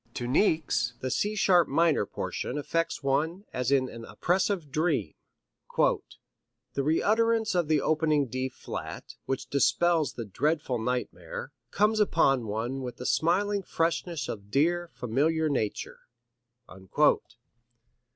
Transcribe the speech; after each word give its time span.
To 0.15 0.27
Niecks, 0.27 0.93
the 1.01 1.11
C 1.11 1.35
sharp 1.35 1.67
minor 1.67 2.07
portion 2.07 2.57
affects 2.57 3.03
one 3.03 3.45
as 3.53 3.71
in 3.71 3.87
an 3.87 4.03
oppressive 4.03 4.71
dream: 4.71 5.13
"The 5.77 6.81
re 6.83 7.03
entrance 7.03 7.53
of 7.53 7.67
the 7.67 7.81
opening 7.81 8.25
D 8.25 8.49
flat, 8.49 9.13
which 9.25 9.45
dispels 9.47 10.13
the 10.13 10.25
dreadful 10.25 10.79
nightmare, 10.79 11.51
comes 11.69 11.99
upon 11.99 12.47
one 12.47 12.81
with 12.81 12.97
the 12.97 13.05
smiling 13.05 13.61
freshness 13.61 14.27
of 14.27 14.49
dear, 14.49 14.89
familiar 14.95 15.49
nature." 15.49 15.99